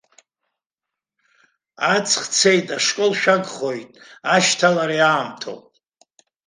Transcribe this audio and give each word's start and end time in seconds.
Аҵх 1.93 2.21
цеит, 2.35 2.67
ашкол 2.77 3.11
шәагхоит, 3.21 3.89
ашьҭалара 4.35 4.95
иаамҭоуп. 5.01 5.63